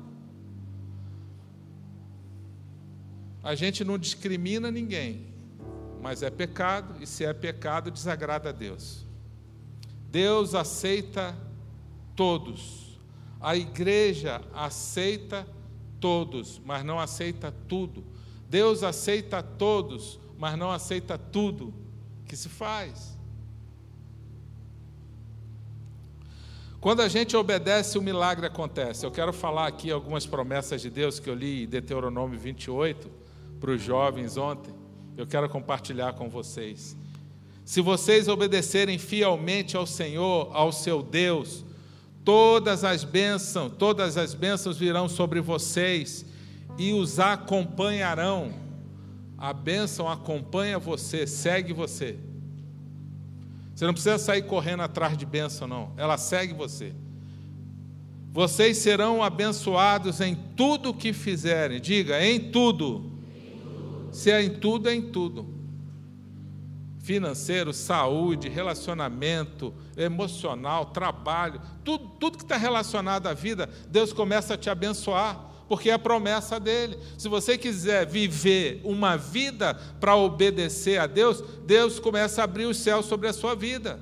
[3.43, 5.27] A gente não discrimina ninguém,
[6.03, 9.08] mas é pecado, e se é pecado, desagrada a Deus.
[10.11, 11.37] Deus aceita
[12.17, 12.99] todos.
[13.41, 15.47] A igreja aceita
[16.01, 18.05] todos, mas não aceita tudo.
[18.49, 21.73] Deus aceita todos, mas não aceita tudo
[22.27, 23.19] que se faz.
[26.81, 29.05] Quando a gente obedece, o milagre acontece.
[29.05, 33.11] Eu quero falar aqui algumas promessas de Deus que eu li em Deuteronômio 28
[33.61, 34.73] para os jovens ontem.
[35.17, 36.97] Eu quero compartilhar com vocês.
[37.69, 41.67] Se vocês obedecerem fielmente ao Senhor, ao seu Deus,
[42.25, 46.25] todas as bênçãos, todas as bênçãos virão sobre vocês
[46.79, 48.55] e os acompanharão.
[49.37, 52.17] A bênção acompanha você, segue você.
[53.75, 55.93] Você não precisa sair correndo atrás de bênção, não.
[55.99, 56.95] Ela segue você.
[58.33, 61.83] Vocês serão abençoados em tudo que fizerem.
[61.83, 63.13] Diga, em tudo.
[63.37, 64.09] em tudo.
[64.11, 65.58] Se é em tudo, é em tudo.
[67.09, 74.59] Financeiro, saúde, relacionamento, emocional, trabalho, tudo, tudo que está relacionado à vida, Deus começa a
[74.59, 76.99] te abençoar porque é a promessa dele.
[77.17, 82.77] Se você quiser viver uma vida para obedecer a Deus, Deus começa a abrir os
[82.77, 83.99] céus sobre a sua vida.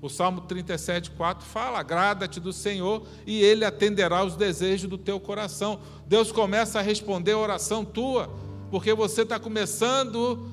[0.00, 5.20] O Salmo 37, 4 fala: agrada-te do Senhor e Ele atenderá os desejos do teu
[5.20, 5.80] coração.
[6.06, 8.30] Deus começa a responder a oração tua,
[8.70, 10.51] porque você está começando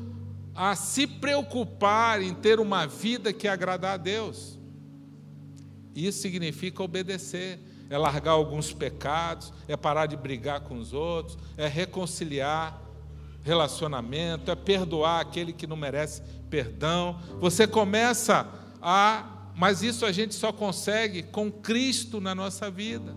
[0.61, 4.59] a se preocupar em ter uma vida que agradar a Deus.
[5.95, 11.65] Isso significa obedecer é largar alguns pecados, é parar de brigar com os outros, é
[11.65, 12.77] reconciliar
[13.41, 17.21] relacionamento, é perdoar aquele que não merece perdão.
[17.39, 18.45] Você começa
[18.81, 19.51] a.
[19.55, 23.15] Mas isso a gente só consegue com Cristo na nossa vida.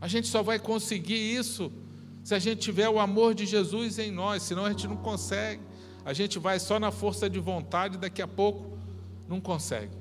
[0.00, 1.70] A gente só vai conseguir isso
[2.24, 5.60] se a gente tiver o amor de Jesus em nós, senão a gente não consegue.
[6.06, 8.78] A gente vai só na força de vontade, daqui a pouco
[9.28, 9.92] não consegue.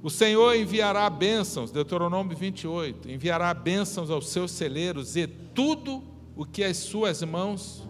[0.00, 6.04] O Senhor enviará bênçãos, Deuteronômio 28, enviará bênçãos aos seus celeiros e tudo
[6.36, 7.82] o que as suas mãos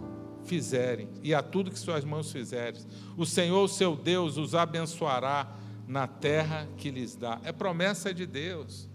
[0.44, 2.80] fizerem, e a tudo que suas mãos fizerem.
[3.18, 5.54] O Senhor, seu Deus, os abençoará
[5.86, 7.38] na terra que lhes dá.
[7.44, 8.88] É promessa de Deus.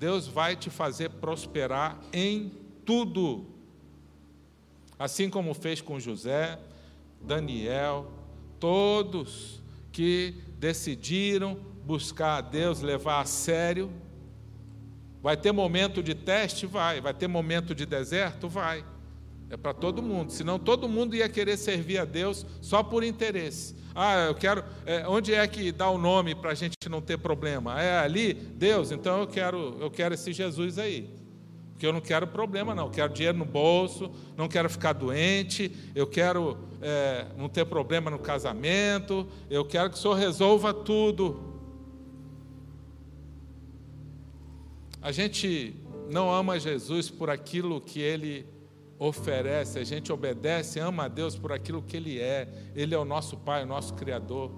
[0.00, 2.50] Deus vai te fazer prosperar em
[2.86, 3.44] tudo.
[4.98, 6.58] Assim como fez com José,
[7.20, 8.10] Daniel,
[8.58, 9.60] todos
[9.92, 13.92] que decidiram buscar a Deus, levar a sério.
[15.22, 16.64] Vai ter momento de teste?
[16.64, 17.02] Vai.
[17.02, 18.48] Vai ter momento de deserto?
[18.48, 18.82] Vai.
[19.50, 20.30] É para todo mundo.
[20.30, 23.74] Senão todo mundo ia querer servir a Deus só por interesse.
[23.92, 24.62] Ah, eu quero.
[24.86, 27.82] É, onde é que dá o nome para a gente não ter problema?
[27.82, 28.32] É ali?
[28.32, 31.10] Deus, então eu quero, eu quero esse Jesus aí.
[31.72, 32.84] Porque eu não quero problema, não.
[32.84, 38.10] Eu quero dinheiro no bolso, não quero ficar doente, eu quero é, não ter problema
[38.10, 41.42] no casamento, eu quero que o Senhor resolva tudo.
[45.02, 45.74] A gente
[46.10, 48.46] não ama Jesus por aquilo que ele
[49.00, 52.46] oferece, a gente obedece, ama a Deus por aquilo que ele é.
[52.76, 54.52] Ele é o nosso Pai, o nosso Criador.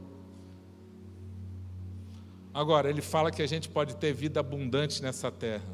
[2.52, 5.64] Agora, ele fala que a gente pode ter vida abundante nessa terra.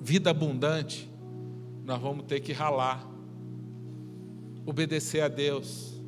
[0.00, 1.10] Vida abundante,
[1.84, 3.04] nós vamos ter que ralar,
[4.64, 6.00] obedecer a Deus.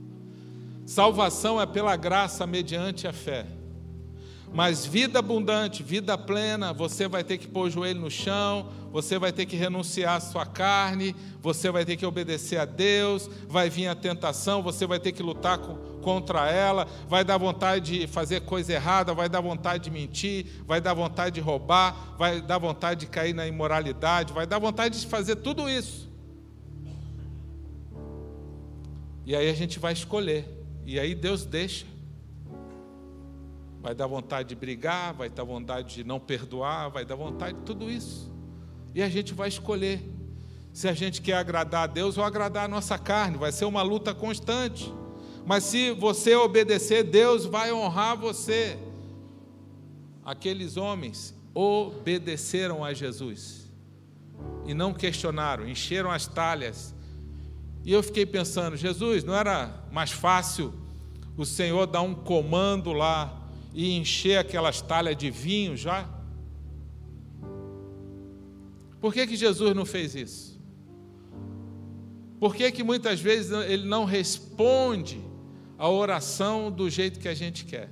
[0.87, 3.44] Salvação é pela graça mediante a fé.
[4.57, 9.19] Mas vida abundante, vida plena, você vai ter que pôr o joelho no chão, você
[9.19, 13.69] vai ter que renunciar à sua carne, você vai ter que obedecer a Deus, vai
[13.69, 18.40] vir a tentação, você vai ter que lutar contra ela, vai dar vontade de fazer
[18.47, 23.01] coisa errada, vai dar vontade de mentir, vai dar vontade de roubar, vai dar vontade
[23.01, 26.11] de cair na imoralidade, vai dar vontade de fazer tudo isso.
[29.27, 30.49] E aí a gente vai escolher,
[30.87, 31.85] e aí Deus deixa
[33.87, 37.62] vai dar vontade de brigar, vai dar vontade de não perdoar, vai dar vontade de
[37.62, 38.29] tudo isso.
[38.92, 40.03] E a gente vai escolher
[40.72, 43.83] se a gente quer agradar a Deus ou agradar a nossa carne, vai ser uma
[43.83, 44.92] luta constante.
[45.46, 48.77] Mas se você obedecer, Deus vai honrar você.
[50.25, 53.72] Aqueles homens obedeceram a Jesus
[54.64, 56.92] e não questionaram, encheram as talhas.
[57.85, 60.75] E eu fiquei pensando, Jesus, não era mais fácil
[61.37, 63.44] o Senhor dar um comando lá
[63.77, 66.09] e encher aquelas talhas de vinho já?
[68.99, 70.59] Por que, que Jesus não fez isso?
[72.41, 75.21] Por que, que muitas vezes ele não responde
[75.77, 77.91] a oração do jeito que a gente quer?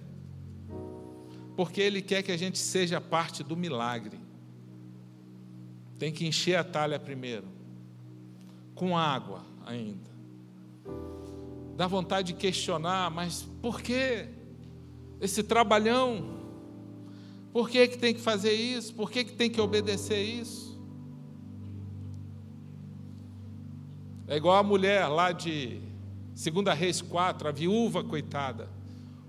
[1.55, 4.18] Porque ele quer que a gente seja parte do milagre.
[5.98, 7.46] Tem que encher a talha primeiro,
[8.75, 10.11] com água ainda.
[11.77, 14.31] Dá vontade de questionar, mas por quê?
[15.21, 16.35] Esse trabalhão.
[17.52, 18.94] Por que, que tem que fazer isso?
[18.94, 20.75] Por que, que tem que obedecer isso?
[24.27, 25.81] É igual a mulher lá de
[26.35, 28.69] 2 Reis 4, a viúva coitada.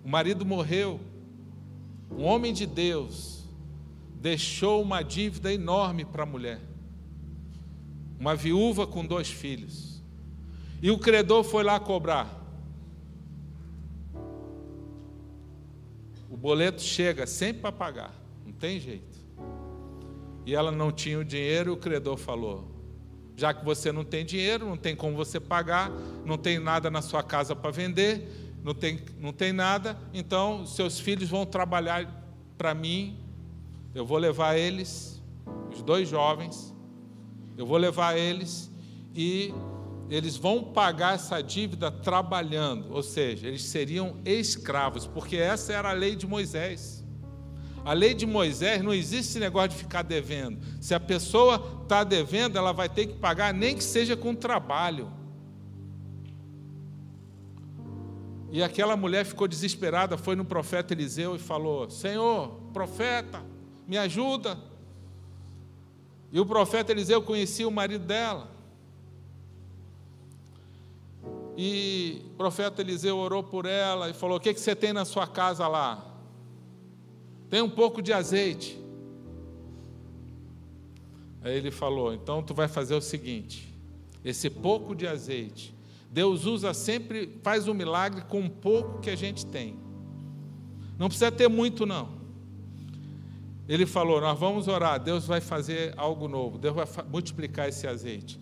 [0.03, 0.99] O marido morreu.
[2.09, 3.43] Um homem de Deus
[4.15, 6.61] deixou uma dívida enorme para a mulher.
[8.19, 10.01] Uma viúva com dois filhos.
[10.81, 12.44] E o credor foi lá cobrar.
[16.35, 18.13] O boleto chega sempre para pagar,
[18.45, 19.17] não tem jeito.
[20.45, 22.69] E ela não tinha o dinheiro, o credor falou:
[23.37, 25.89] já que você não tem dinheiro, não tem como você pagar,
[26.25, 30.99] não tem nada na sua casa para vender, não tem, não tem nada, então seus
[30.99, 32.05] filhos vão trabalhar
[32.57, 33.17] para mim,
[33.93, 35.23] eu vou levar eles,
[35.73, 36.75] os dois jovens,
[37.57, 38.69] eu vou levar eles
[39.15, 39.53] e
[40.09, 45.93] eles vão pagar essa dívida trabalhando, ou seja, eles seriam escravos, porque essa era a
[45.93, 47.03] lei de Moisés.
[47.83, 50.59] A lei de Moisés não existe esse negócio de ficar devendo.
[50.81, 55.11] Se a pessoa está devendo, ela vai ter que pagar, nem que seja com trabalho.
[58.51, 63.43] E aquela mulher ficou desesperada, foi no profeta Eliseu e falou: Senhor, profeta,
[63.87, 64.57] me ajuda.
[66.31, 68.54] E o profeta Eliseu conhecia o marido dela.
[71.57, 75.05] E o profeta Eliseu orou por ela e falou: O que, que você tem na
[75.05, 76.05] sua casa lá?
[77.49, 78.77] Tem um pouco de azeite.
[81.41, 83.73] Aí ele falou: Então tu vai fazer o seguinte:
[84.23, 85.73] esse pouco de azeite,
[86.11, 89.79] Deus usa sempre, faz um milagre com um pouco que a gente tem.
[90.97, 92.09] Não precisa ter muito, não.
[93.67, 98.37] Ele falou: Nós vamos orar, Deus vai fazer algo novo, Deus vai multiplicar esse azeite.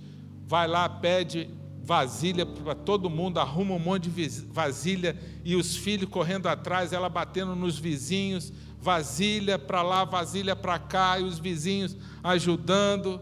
[0.48, 1.50] Vai lá, pede
[1.84, 7.10] vasilha para todo mundo, arruma um monte de vasilha e os filhos correndo atrás, ela
[7.10, 13.20] batendo nos vizinhos, vasilha para lá, vasilha para cá, e os vizinhos ajudando.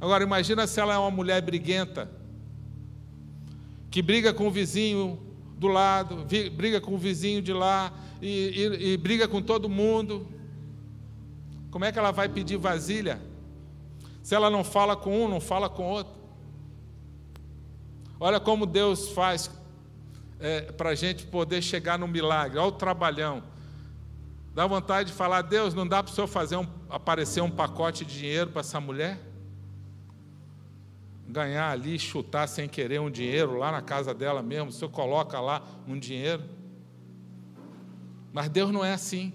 [0.00, 2.10] Agora imagina se ela é uma mulher briguenta,
[3.90, 5.18] que briga com o vizinho
[5.58, 6.24] do lado,
[6.56, 7.92] briga com o vizinho de lá
[8.22, 8.28] e,
[8.80, 10.26] e, e briga com todo mundo.
[11.70, 13.20] Como é que ela vai pedir vasilha?
[14.22, 16.17] Se ela não fala com um, não fala com outro.
[18.20, 19.50] Olha como Deus faz
[20.40, 22.58] é, para a gente poder chegar no milagre.
[22.58, 23.42] Olha o trabalhão.
[24.54, 28.04] Dá vontade de falar, Deus, não dá para o Senhor fazer um, aparecer um pacote
[28.04, 29.20] de dinheiro para essa mulher?
[31.28, 35.38] Ganhar ali, chutar sem querer um dinheiro lá na casa dela mesmo, o Senhor coloca
[35.38, 36.42] lá um dinheiro.
[38.32, 39.32] Mas Deus não é assim.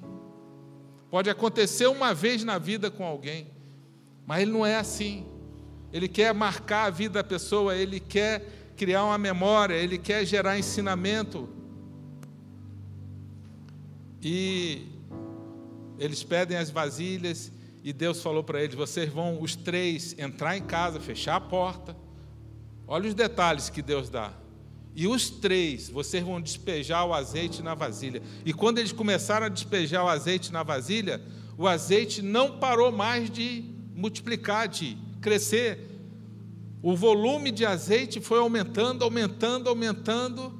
[1.09, 3.47] Pode acontecer uma vez na vida com alguém,
[4.25, 5.25] mas Ele não é assim.
[5.93, 10.57] Ele quer marcar a vida da pessoa, Ele quer criar uma memória, ele quer gerar
[10.57, 11.49] ensinamento.
[14.21, 14.87] E
[15.99, 17.51] eles pedem as vasilhas
[17.83, 21.95] e Deus falou para eles: vocês vão, os três, entrar em casa, fechar a porta.
[22.87, 24.33] Olha os detalhes que Deus dá.
[24.95, 28.21] E os três, vocês vão despejar o azeite na vasilha.
[28.45, 31.21] E quando eles começaram a despejar o azeite na vasilha,
[31.57, 35.92] o azeite não parou mais de multiplicar, de crescer.
[36.83, 40.53] O volume de azeite foi aumentando, aumentando, aumentando,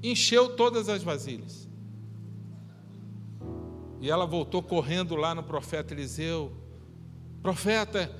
[0.00, 1.68] encheu todas as vasilhas.
[4.00, 6.52] E ela voltou correndo lá no profeta Eliseu:
[7.42, 8.14] Profeta,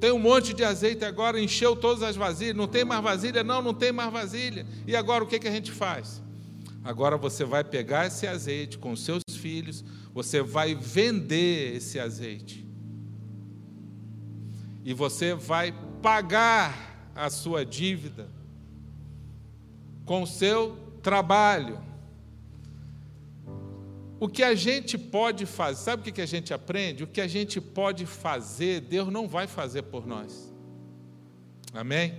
[0.00, 3.44] tem um monte de azeite agora, encheu todas as vasilhas, não tem mais vasilha?
[3.44, 4.66] Não, não tem mais vasilha.
[4.88, 6.20] E agora o que, que a gente faz?
[6.82, 12.66] Agora você vai pegar esse azeite com seus filhos, você vai vender esse azeite.
[14.84, 15.72] E você vai
[16.04, 18.28] pagar a sua dívida
[20.04, 21.80] com o seu trabalho.
[24.20, 27.04] O que a gente pode fazer, sabe o que a gente aprende?
[27.04, 30.52] O que a gente pode fazer, Deus não vai fazer por nós.
[31.72, 32.14] Amém?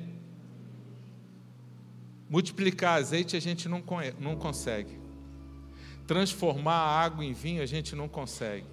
[2.27, 3.83] Multiplicar azeite a gente não,
[4.19, 4.99] não consegue.
[6.07, 8.65] Transformar água em vinho a gente não consegue.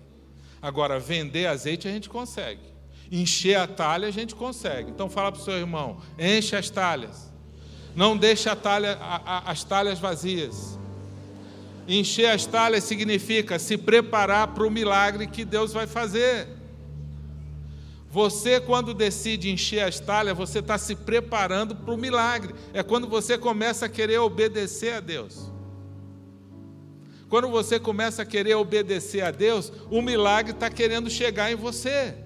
[0.63, 2.72] Agora, vender azeite a gente consegue.
[3.13, 4.91] Encher a talha a gente consegue.
[4.91, 7.31] Então fala para o seu irmão, enche as talhas.
[7.95, 10.79] Não deixe a talha, a, a, as talhas vazias.
[11.87, 16.49] Encher as talhas significa se preparar para o milagre que Deus vai fazer.
[18.09, 22.55] Você, quando decide encher as talhas, você está se preparando para o milagre.
[22.73, 25.51] É quando você começa a querer obedecer a Deus.
[27.29, 32.22] Quando você começa a querer obedecer a Deus, o milagre está querendo chegar em você.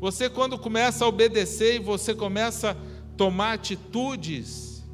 [0.00, 2.76] Você, quando começa a obedecer e você começa a
[3.16, 4.84] tomar atitudes,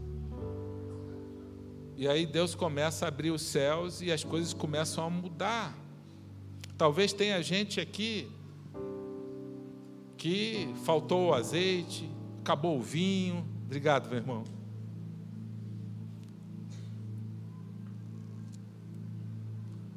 [1.96, 5.76] e aí Deus começa a abrir os céus e as coisas começam a mudar.
[6.76, 8.30] Talvez tenha gente aqui
[10.16, 13.46] que faltou o azeite, acabou o vinho.
[13.66, 14.44] Obrigado, meu irmão.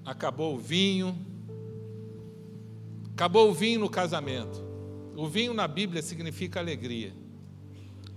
[0.06, 1.18] Acabou o vinho.
[3.14, 4.67] Acabou o vinho no casamento.
[5.18, 7.12] O vinho na Bíblia significa alegria.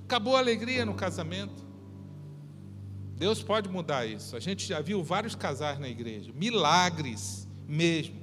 [0.04, 1.64] Acabou a alegria no casamento.
[3.16, 4.36] Deus pode mudar isso.
[4.36, 8.20] A gente já viu vários casais na igreja, milagres mesmo,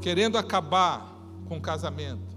[0.00, 1.12] querendo acabar
[1.48, 2.36] com o casamento.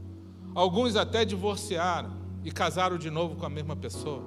[0.56, 4.24] Alguns até divorciaram e casaram de novo com a mesma pessoa.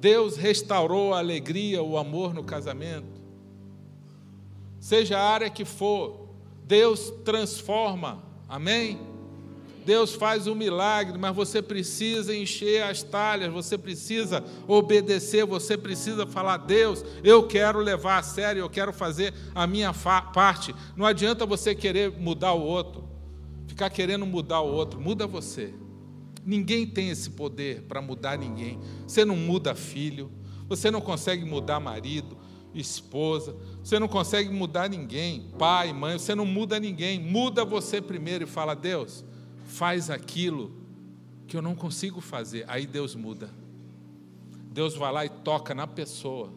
[0.00, 3.20] Deus restaurou a alegria, o amor no casamento.
[4.80, 6.21] Seja a área que for,
[6.64, 8.22] Deus transforma.
[8.48, 9.12] Amém?
[9.84, 16.26] Deus faz um milagre, mas você precisa encher as talhas, você precisa obedecer, você precisa
[16.26, 20.74] falar: Deus, eu quero levar a sério, eu quero fazer a minha parte.
[20.96, 23.08] Não adianta você querer mudar o outro,
[23.66, 25.74] ficar querendo mudar o outro, muda você.
[26.44, 28.80] Ninguém tem esse poder para mudar ninguém.
[29.06, 30.30] Você não muda filho,
[30.68, 32.36] você não consegue mudar marido,
[32.74, 37.20] esposa, você não consegue mudar ninguém, pai, mãe, você não muda ninguém.
[37.20, 39.24] Muda você primeiro e fala: Deus
[39.64, 40.72] faz aquilo
[41.46, 42.64] que eu não consigo fazer.
[42.68, 43.50] Aí Deus muda.
[44.72, 46.50] Deus vai lá e toca na pessoa.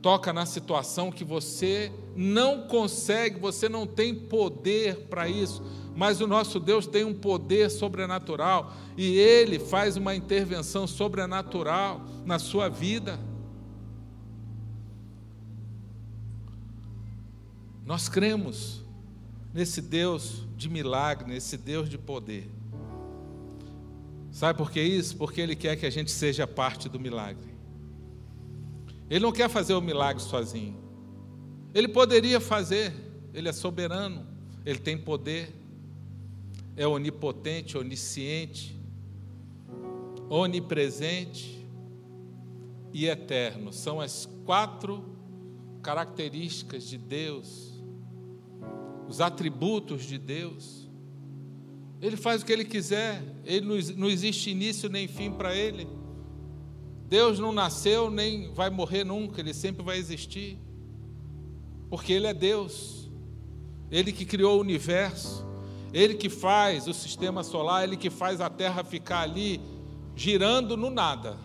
[0.00, 5.62] Toca na situação que você não consegue, você não tem poder para isso,
[5.94, 12.38] mas o nosso Deus tem um poder sobrenatural e ele faz uma intervenção sobrenatural na
[12.38, 13.20] sua vida.
[17.90, 18.84] Nós cremos
[19.52, 22.48] nesse Deus de milagre, nesse Deus de poder.
[24.30, 25.16] Sabe por que isso?
[25.16, 27.52] Porque Ele quer que a gente seja parte do milagre.
[29.10, 30.78] Ele não quer fazer o milagre sozinho.
[31.74, 32.94] Ele poderia fazer,
[33.34, 34.24] Ele é soberano,
[34.64, 35.52] Ele tem poder,
[36.76, 38.80] é onipotente, onisciente,
[40.28, 41.66] onipresente
[42.92, 43.72] e eterno.
[43.72, 45.04] São as quatro
[45.82, 47.69] características de Deus
[49.10, 50.88] os atributos de Deus.
[52.00, 55.88] Ele faz o que ele quiser, ele não, existe início nem fim para ele.
[57.08, 60.56] Deus não nasceu nem vai morrer nunca, ele sempre vai existir,
[61.90, 63.10] porque ele é Deus,
[63.90, 65.44] ele que criou o universo,
[65.92, 69.60] ele que faz o sistema solar, ele que faz a terra ficar ali
[70.14, 71.36] girando no nada.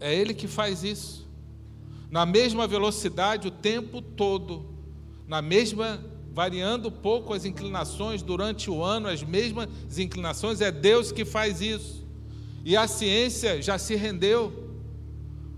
[0.00, 1.28] É ele que faz isso,
[2.10, 4.77] na mesma velocidade o tempo todo
[5.28, 6.02] na mesma,
[6.32, 9.68] variando pouco as inclinações durante o ano, as mesmas
[9.98, 12.08] inclinações, é Deus que faz isso.
[12.64, 14.72] E a ciência já se rendeu,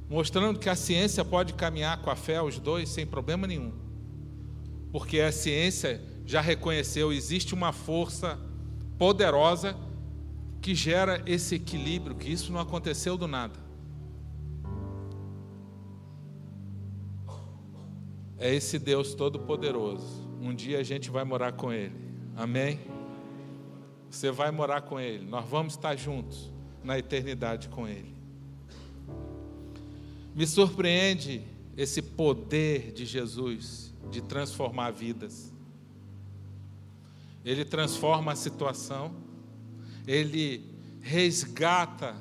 [0.08, 3.72] mostrando que a ciência pode caminhar com a fé, os dois, sem problema nenhum.
[4.90, 8.38] Porque a ciência já reconheceu, existe uma força
[8.98, 9.76] poderosa
[10.60, 13.69] que gera esse equilíbrio, que isso não aconteceu do nada.
[18.40, 20.26] É esse Deus Todo-Poderoso.
[20.40, 21.94] Um dia a gente vai morar com Ele.
[22.34, 22.80] Amém?
[24.10, 25.26] Você vai morar com Ele.
[25.26, 26.50] Nós vamos estar juntos
[26.82, 28.14] na eternidade com Ele.
[30.34, 31.42] Me surpreende
[31.76, 35.52] esse poder de Jesus de transformar vidas.
[37.44, 39.14] Ele transforma a situação,
[40.06, 40.64] ele
[41.02, 42.16] resgata,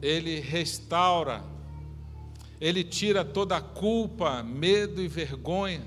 [0.00, 1.53] ele restaura
[2.64, 5.82] ele tira toda a culpa, medo e vergonha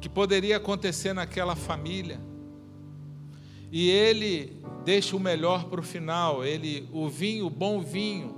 [0.00, 2.20] que poderia acontecer naquela família.
[3.70, 8.34] E ele deixa o melhor para o final, ele o vinho, o bom vinho,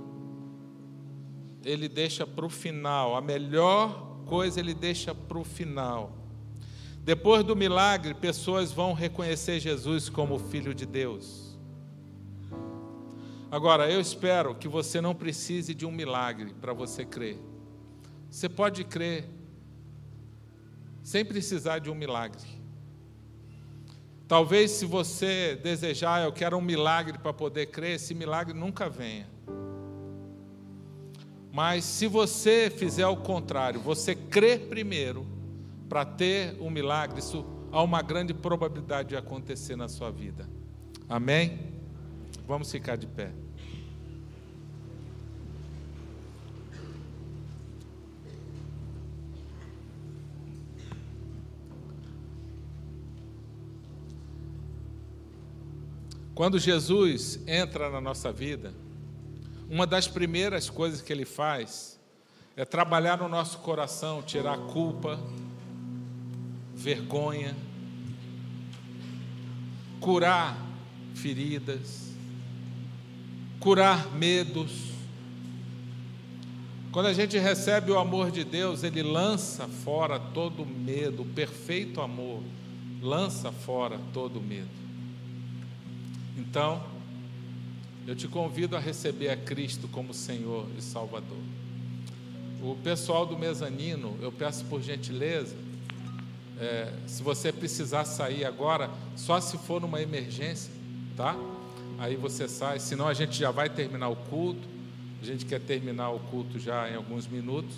[1.63, 6.15] ele deixa para o final, a melhor coisa ele deixa para o final.
[7.03, 11.44] Depois do milagre, pessoas vão reconhecer Jesus como filho de Deus.
[13.55, 17.39] Agora, eu espero que você não precise de um milagre para você crer.
[18.29, 19.29] Você pode crer
[21.01, 22.45] sem precisar de um milagre.
[24.27, 29.25] Talvez, se você desejar, eu quero um milagre para poder crer, esse milagre nunca venha.
[31.49, 35.25] Mas se você fizer o contrário, você crer primeiro
[35.87, 40.45] para ter um milagre, isso há uma grande probabilidade de acontecer na sua vida.
[41.07, 41.57] Amém?
[42.45, 43.44] Vamos ficar de pé.
[56.35, 58.73] Quando Jesus entra na nossa vida,
[59.69, 61.97] uma das primeiras coisas que ele faz
[62.57, 65.17] é trabalhar no nosso coração, tirar culpa,
[66.73, 67.55] vergonha,
[70.01, 70.57] curar
[71.15, 72.13] feridas,
[73.57, 74.91] curar medos.
[76.91, 82.01] Quando a gente recebe o amor de Deus, ele lança fora todo medo, o perfeito
[82.01, 82.43] amor
[83.01, 84.84] lança fora todo medo.
[86.37, 86.83] Então,
[88.07, 91.37] eu te convido a receber a Cristo como Senhor e Salvador.
[92.61, 95.55] O pessoal do mezanino, eu peço por gentileza,
[96.59, 100.71] é, se você precisar sair agora, só se for numa emergência,
[101.15, 101.35] tá?
[101.97, 104.67] Aí você sai, senão a gente já vai terminar o culto.
[105.21, 107.75] A gente quer terminar o culto já em alguns minutos.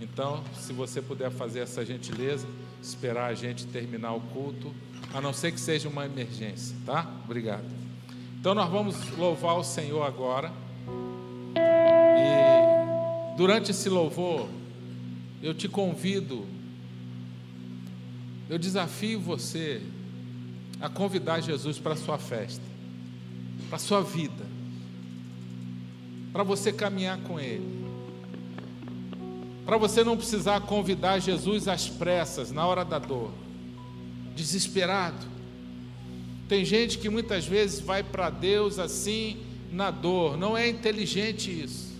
[0.00, 2.46] Então, se você puder fazer essa gentileza,
[2.82, 4.74] esperar a gente terminar o culto,
[5.14, 7.08] a não ser que seja uma emergência, tá?
[7.24, 7.81] Obrigado.
[8.42, 10.50] Então, nós vamos louvar o Senhor agora.
[12.18, 14.48] E durante esse louvor,
[15.40, 16.44] eu te convido,
[18.50, 19.80] eu desafio você
[20.80, 22.64] a convidar Jesus para a sua festa,
[23.68, 24.44] para a sua vida,
[26.32, 27.80] para você caminhar com Ele
[29.64, 33.30] para você não precisar convidar Jesus às pressas, na hora da dor,
[34.34, 35.31] desesperado.
[36.48, 39.38] Tem gente que muitas vezes vai para Deus assim,
[39.70, 41.92] na dor, não é inteligente isso.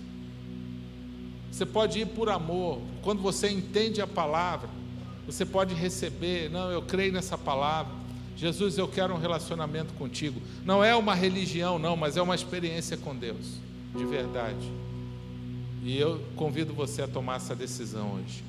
[1.51, 4.69] Você pode ir por amor, quando você entende a palavra,
[5.25, 7.93] você pode receber, não, eu creio nessa palavra.
[8.35, 10.41] Jesus, eu quero um relacionamento contigo.
[10.65, 13.59] Não é uma religião, não, mas é uma experiência com Deus,
[13.95, 14.71] de verdade.
[15.83, 18.43] E eu convido você a tomar essa decisão hoje.